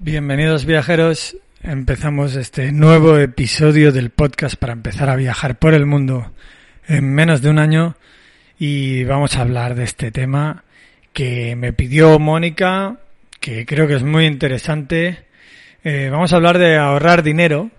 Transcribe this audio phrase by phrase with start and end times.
[0.00, 6.32] Bienvenidos viajeros, empezamos este nuevo episodio del podcast para empezar a viajar por el mundo
[6.90, 7.94] en menos de un año
[8.58, 10.64] y vamos a hablar de este tema
[11.12, 12.96] que me pidió Mónica,
[13.38, 15.24] que creo que es muy interesante.
[15.84, 17.70] Eh, vamos a hablar de ahorrar dinero.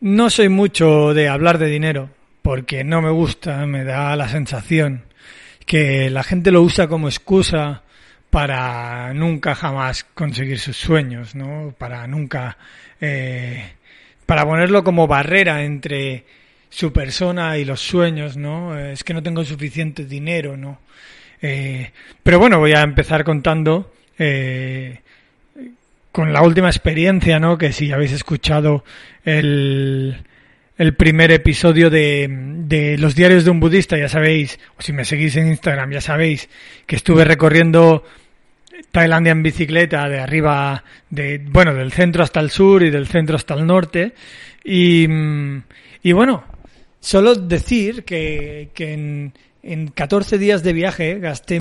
[0.00, 2.10] No soy mucho de hablar de dinero
[2.42, 5.04] porque no me gusta, me da la sensación
[5.64, 7.84] que la gente lo usa como excusa
[8.30, 11.72] para nunca jamás conseguir sus sueños, ¿no?
[11.78, 12.58] Para nunca,
[13.00, 13.74] eh,
[14.26, 16.24] para ponerlo como barrera entre
[16.70, 18.78] su persona y los sueños, ¿no?
[18.78, 20.80] Eh, Es que no tengo suficiente dinero, ¿no?
[21.42, 21.90] Eh,
[22.22, 25.00] pero bueno, voy a empezar contando eh,
[26.12, 27.58] con la última experiencia, ¿no?
[27.58, 28.84] Que si habéis escuchado
[29.24, 30.16] el,
[30.78, 35.04] el primer episodio de, de los diarios de un budista, ya sabéis, o si me
[35.04, 36.48] seguís en Instagram, ya sabéis
[36.86, 38.04] que estuve recorriendo
[38.92, 43.36] Tailandia en bicicleta de arriba, de, bueno, del centro hasta el sur y del centro
[43.36, 44.14] hasta el norte.
[44.64, 45.06] Y,
[46.02, 46.44] y bueno,
[47.00, 51.60] solo decir que, que en, en 14 días de viaje gasté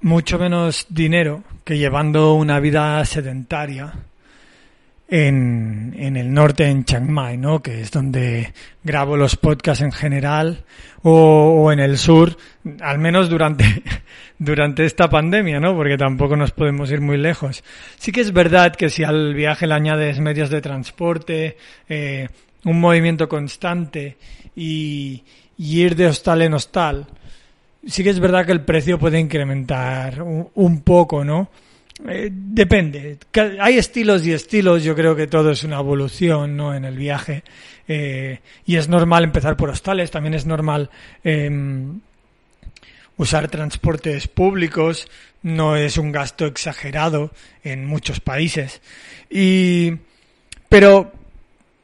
[0.00, 3.92] mucho menos dinero que llevando una vida sedentaria
[5.08, 7.62] en, en el norte, en Chiang Mai, ¿no?
[7.62, 10.64] Que es donde grabo los podcasts en general,
[11.02, 12.36] o, o en el sur,
[12.80, 13.64] al menos durante,
[14.38, 15.76] durante esta pandemia, ¿no?
[15.76, 17.62] Porque tampoco nos podemos ir muy lejos.
[17.98, 21.56] Sí que es verdad que si al viaje le añades medios de transporte,
[21.88, 22.28] eh,
[22.66, 24.16] un movimiento constante
[24.54, 25.22] y,
[25.58, 27.06] ir de hostal en hostal,
[27.86, 31.48] sí que es verdad que el precio puede incrementar un, poco, ¿no?
[32.06, 33.18] Eh, depende.
[33.60, 34.82] Hay estilos y estilos.
[34.84, 36.74] Yo creo que todo es una evolución, ¿no?
[36.74, 37.42] En el viaje.
[37.88, 40.10] Eh, y es normal empezar por hostales.
[40.10, 40.90] También es normal
[41.24, 42.00] em,
[43.16, 45.08] usar transportes públicos.
[45.42, 47.30] No es un gasto exagerado
[47.64, 48.82] en muchos países.
[49.30, 49.92] Y,
[50.68, 51.12] pero,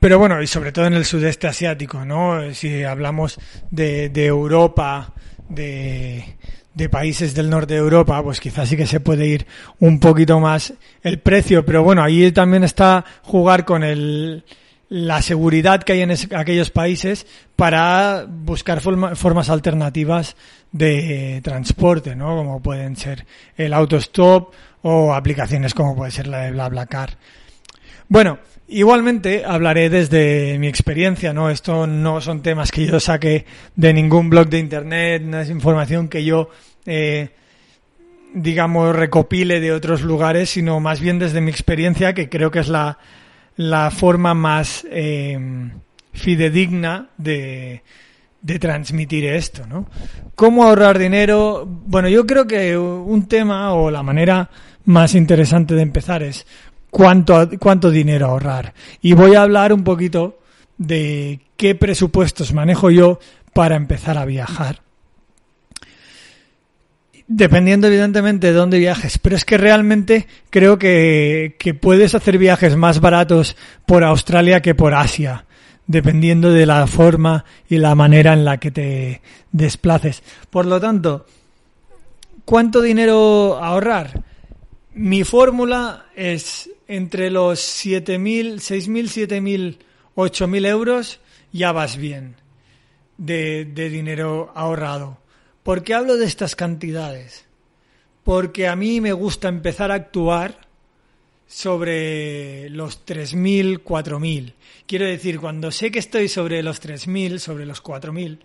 [0.00, 2.54] pero bueno, y sobre todo en el sudeste asiático, ¿no?
[2.54, 3.38] Si hablamos
[3.70, 5.12] de, de Europa,
[5.48, 6.36] de,
[6.74, 9.46] de países del norte de Europa, pues quizás sí que se puede ir
[9.80, 10.72] un poquito más
[11.02, 14.44] el precio, pero bueno, ahí también está jugar con el,
[14.88, 17.26] la seguridad que hay en aquellos países
[17.56, 20.36] para buscar forma- formas alternativas
[20.70, 22.36] de transporte, ¿no?
[22.36, 23.26] Como pueden ser
[23.56, 27.16] el autostop o aplicaciones como puede ser la de BlaBlaCar.
[28.10, 28.38] Bueno,
[28.68, 31.50] igualmente hablaré desde mi experiencia, ¿no?
[31.50, 33.44] Esto no son temas que yo saque
[33.76, 36.48] de ningún blog de internet, no es información que yo,
[36.86, 37.28] eh,
[38.32, 42.68] digamos, recopile de otros lugares, sino más bien desde mi experiencia, que creo que es
[42.68, 42.96] la,
[43.90, 45.38] forma más eh,
[46.14, 47.82] fidedigna de,
[48.40, 49.86] de transmitir esto, ¿no?
[50.34, 51.66] ¿Cómo ahorrar dinero?
[51.66, 54.48] Bueno, yo creo que un tema o la manera
[54.84, 56.46] más interesante de empezar es
[56.90, 58.74] cuánto, cuánto dinero ahorrar.
[59.00, 60.38] Y voy a hablar un poquito
[60.76, 63.18] de qué presupuestos manejo yo
[63.52, 64.80] para empezar a viajar.
[67.26, 72.74] Dependiendo evidentemente de dónde viajes, pero es que realmente creo que, que puedes hacer viajes
[72.74, 75.44] más baratos por Australia que por Asia,
[75.86, 79.20] dependiendo de la forma y la manera en la que te
[79.52, 80.22] desplaces.
[80.48, 81.26] Por lo tanto,
[82.46, 84.22] ¿cuánto dinero ahorrar?
[84.94, 89.78] Mi fórmula es entre los 7.000, 6.000, 7.000,
[90.16, 91.20] 8.000 euros,
[91.52, 92.36] ya vas bien
[93.18, 95.18] de, dinero ahorrado.
[95.62, 97.44] ¿Por qué hablo de estas cantidades?
[98.24, 100.66] Porque a mí me gusta empezar a actuar
[101.46, 104.54] sobre los 3.000, 4.000.
[104.86, 108.38] Quiero decir, cuando sé que estoy sobre los 3.000, sobre los 4.000,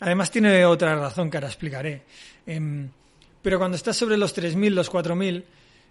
[0.00, 2.02] además tiene otra razón que ahora explicaré,
[2.46, 2.88] em,
[3.42, 5.44] pero cuando estás sobre los 3.000, los 4.000,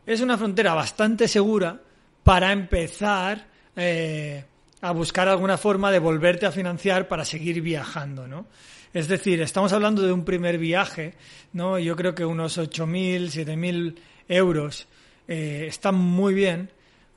[0.06, 1.82] es una frontera bastante segura
[2.28, 3.48] para empezar
[3.78, 4.44] eh,
[4.82, 8.48] a buscar alguna forma de volverte a financiar para seguir viajando, ¿no?
[8.94, 11.14] Es decir, estamos hablando de un primer viaje,
[11.54, 11.80] ¿no?
[11.80, 13.96] Yo creo que unos 8.000, 7.000
[14.28, 14.90] euros
[15.30, 16.70] eh, están muy bien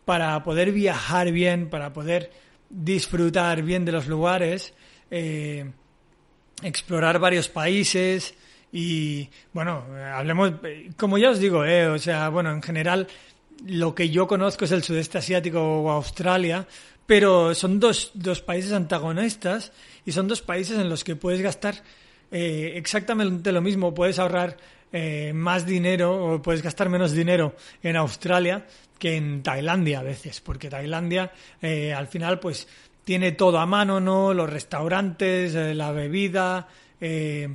[0.05, 2.31] para poder viajar bien, para poder
[2.69, 4.75] disfrutar bien de los lugares,
[5.11, 5.73] eh,
[6.63, 8.33] explorar varios países
[8.71, 9.85] y, bueno,
[10.15, 13.09] hablemos, eh, como ya os digo, o sea, bueno, en general
[13.67, 16.67] lo que yo conozco es el sudeste asiático o Australia,
[17.07, 19.73] pero son dos, dos países antagonistas
[20.05, 21.83] y son dos países en los que puedes gastar
[22.31, 23.95] eh, exactamente lo mismo.
[23.95, 24.57] Puedes ahorrar
[24.93, 28.67] eh, más dinero o puedes gastar menos dinero en Australia
[28.99, 32.69] que en Tailandia a veces, porque Tailandia eh, al final pues
[33.03, 34.33] tiene todo a mano, ¿no?
[34.35, 36.69] Los restaurantes, eh, la bebida,
[37.01, 37.49] eh,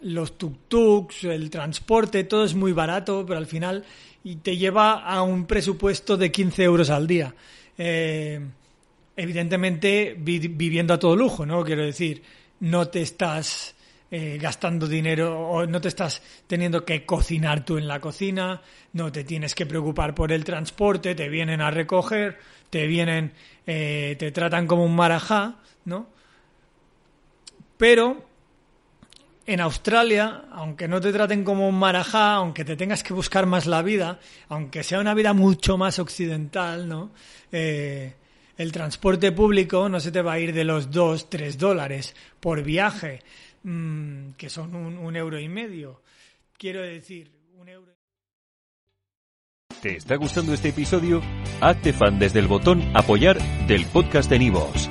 [0.00, 3.84] los tuk-tuks, el transporte, todo es muy barato, pero al final
[4.24, 7.34] y te lleva a un presupuesto de 15 euros al día.
[7.78, 8.40] Eh,
[9.16, 11.64] evidentemente vi- viviendo a todo lujo, ¿no?
[11.64, 12.22] Quiero decir,
[12.60, 13.74] no te estás
[14.10, 18.62] eh, gastando dinero o no te estás teniendo que cocinar tú en la cocina,
[18.92, 22.38] no te tienes que preocupar por el transporte, te vienen a recoger,
[22.70, 23.32] te vienen,
[23.66, 26.08] eh, te tratan como un marajá, ¿no?
[27.76, 28.24] Pero
[29.46, 33.66] en Australia, aunque no te traten como un marajá, aunque te tengas que buscar más
[33.66, 37.12] la vida, aunque sea una vida mucho más occidental, ¿no?
[37.52, 38.14] Eh,
[38.58, 42.62] el transporte público no se te va a ir de los 2, 3 dólares por
[42.62, 43.22] viaje,
[43.62, 46.02] mm, que son un, euro y medio.
[46.58, 47.92] Quiero decir, un euro.
[49.80, 51.22] ¿Te está gustando este episodio?
[51.60, 54.90] Hazte fan desde el botón Apoyar del podcast de Nivos.